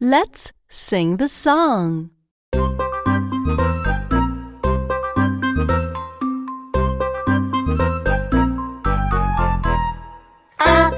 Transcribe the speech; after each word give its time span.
Let's 0.00 0.52
sing 0.68 1.16
the 1.16 1.26
song. 1.26 2.10
Up, 10.60 10.94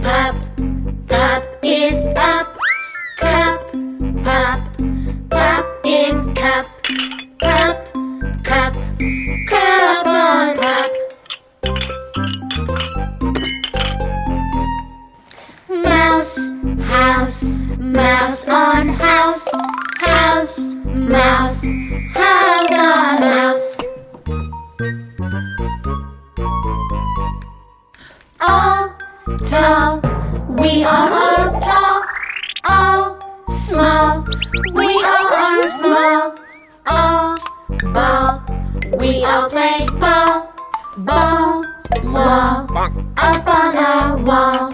pup, 0.00 0.34
pup 1.08 1.44
is 1.62 2.06
up. 2.16 2.56
Cup, 3.18 3.70
pup, 4.24 4.60
pup 5.28 5.66
in 5.84 6.34
cup. 6.34 6.64
Pup, 7.38 7.84
cup, 8.42 8.74
cup 9.46 10.06
on 10.06 10.56
pup. 10.56 10.90
Mouse, 15.68 16.38
house, 16.80 17.61
mouse 17.92 18.48
on 18.48 18.88
house. 18.88 19.48
House, 20.00 20.74
mouse, 20.84 21.64
house 22.14 22.72
on 22.72 23.20
mouse. 23.20 23.80
all 28.40 28.94
tall. 29.46 30.00
We 30.58 30.84
all 30.84 31.12
are 31.12 31.60
tall. 31.60 32.02
All 32.64 33.18
small. 33.48 34.24
We 34.74 34.86
all 35.10 35.34
are 35.34 35.62
small. 35.68 36.34
All 36.86 37.36
ball. 37.92 38.42
We 38.98 39.24
all 39.24 39.48
play 39.50 39.86
ball. 40.00 40.52
Ball 40.98 41.64
wall. 42.04 42.66
Up 43.16 43.46
on 43.46 43.76
our 43.76 44.16
wall. 44.22 44.71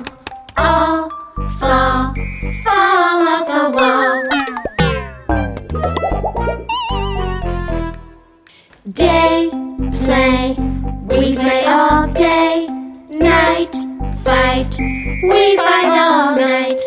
Fight. 14.71 15.23
We 15.23 15.57
fight 15.57 15.99
all 15.99 16.37
night. 16.37 16.81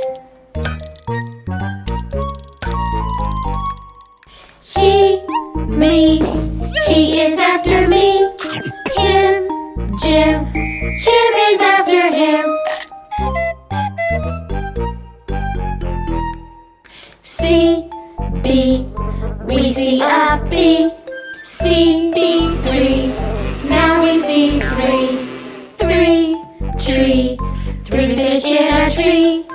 He, 4.76 5.22
me, 5.68 6.20
he 6.88 7.22
is 7.22 7.38
after 7.38 7.88
me. 7.88 8.30
Him, 8.98 9.48
Jim, 10.04 10.46
Jim 11.04 11.34
is 11.50 11.62
after 11.62 12.12
him. 12.12 12.58
C, 17.22 17.90
B, 18.42 18.88
we 19.46 19.64
see 19.64 20.02
a 20.02 20.44
B. 20.50 20.92
C, 21.44 22.12
B, 22.14 22.56
three. 22.64 23.20
Three 27.92 28.16
fish 28.16 28.45
in 28.45 28.73
a 28.73 28.89
tree, 28.89 29.45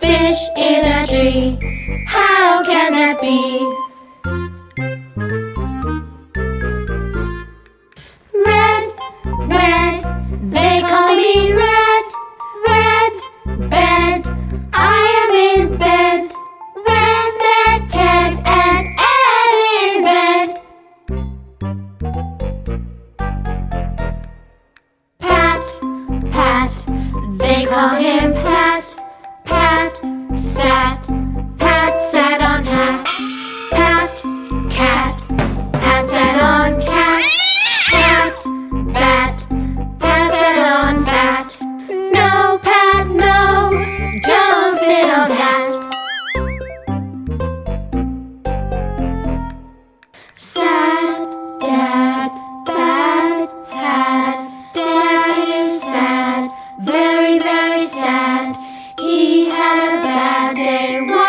fish 0.00 0.42
in 0.56 0.82
a 0.82 1.04
tree. 1.04 1.58
How 2.06 2.64
can 2.64 2.92
that 2.92 3.20
be? 3.20 3.60
Red, 8.48 8.84
red, 9.52 10.00
they 10.50 10.80
call 10.80 11.14
me 11.16 11.31
they 27.72 28.32
call 28.34 28.51
very. 57.90 58.56
He 59.00 59.48
had 59.48 59.98
a 59.98 60.02
bad 60.02 60.54
day. 60.54 61.21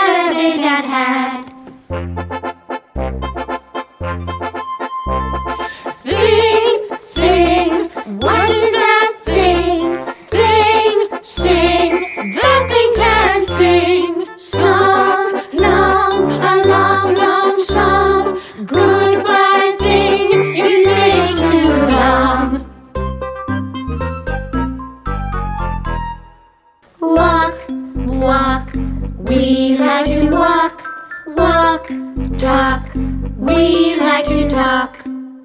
Talk, 32.44 32.94
we 33.38 33.96
like 33.96 34.26
to 34.26 34.50
talk. 34.50 34.98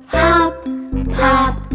Hop, 0.09 0.67
hop, 1.13 1.73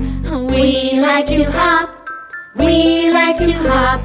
we 0.51 0.99
like 0.99 1.25
to 1.27 1.43
hop. 1.49 2.09
We 2.57 3.09
like 3.09 3.37
to 3.37 3.53
hop 3.53 4.01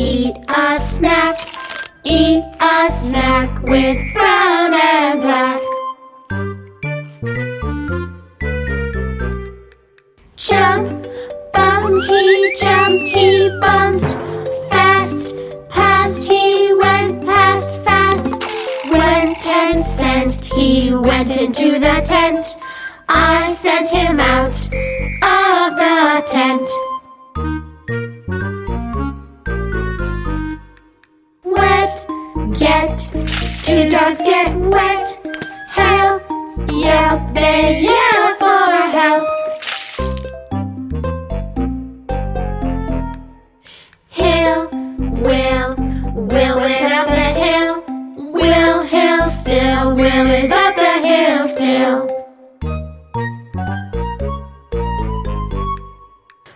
eat 0.00 0.36
a 0.48 0.78
snack. 0.78 1.36
Eat 2.04 2.42
a 2.60 2.90
snack 2.90 3.62
with 3.62 3.98
brown 4.14 4.72
and 4.72 5.20
black. 5.20 5.60
Jump, 10.36 11.06
bump, 11.52 12.02
he 12.08 12.56
jumped, 12.62 13.08
he 13.16 13.48
bumped. 13.60 14.10
Fast, 14.70 15.34
past, 15.68 16.26
he 16.26 16.72
went 16.74 17.24
past 17.26 17.74
fast. 17.84 18.40
Went 18.90 19.46
and 19.46 19.80
sent, 19.80 20.44
he 20.44 20.94
went 20.94 21.36
into 21.36 21.78
the 21.78 22.00
tent. 22.04 22.46
I 23.08 23.52
sent 23.52 23.88
him 23.88 24.18
out 24.20 24.56
dogs 33.90 34.22
get 34.22 34.54
wet. 34.56 35.18
Help, 35.68 36.22
yelp, 36.70 37.34
they 37.34 37.80
yell 37.82 38.36
for 38.38 38.70
help. 38.96 39.26
Hill, 44.08 44.68
will, 45.24 45.74
will 46.14 46.58
it 46.62 46.78
down 46.88 47.06
the 47.06 47.30
hill. 47.42 47.84
Will 48.32 48.82
Hill 48.84 49.24
still, 49.24 49.94
Will 49.96 50.26
is 50.30 50.52
up 50.52 50.76
the 50.76 50.94
hill 51.08 51.48
still. 51.48 52.08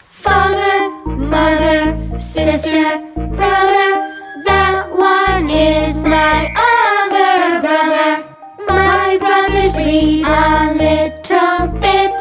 Father, 0.06 0.90
mother, 1.16 2.18
sister, 2.18 3.00
brother, 3.14 3.73
a 10.34 10.74
little 10.74 11.68
bit, 11.78 12.14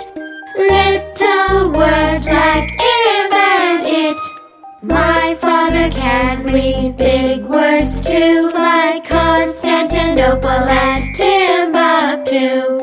little 0.55 1.71
words 1.71 2.25
like 2.25 2.69
if 2.77 3.33
and 3.33 3.87
it. 3.87 4.21
My 4.83 5.35
father 5.41 5.89
can 5.89 6.43
read 6.45 6.95
big 6.97 7.43
words 7.45 8.01
too, 8.01 8.51
like 8.53 9.07
Constantinople 9.07 10.49
and 10.49 11.03
Timbuktu. 11.17 12.79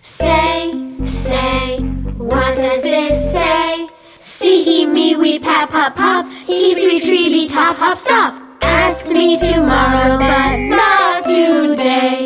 Say, 0.00 0.72
say, 1.04 1.78
what 2.16 2.56
does 2.56 2.82
this 2.82 3.32
say? 3.32 3.88
See 4.18 4.62
he, 4.64 4.86
me, 4.86 5.14
we, 5.14 5.38
pap, 5.38 5.70
pop, 5.70 5.94
pop. 5.94 6.26
He, 6.46 6.74
three, 6.74 7.00
tree, 7.00 7.48
top, 7.48 7.76
hop, 7.76 7.98
stop. 7.98 8.49
Ask 8.90 9.06
me 9.06 9.36
tomorrow, 9.36 10.18
but 10.18 10.58
not 10.58 11.24
today. 11.24 12.19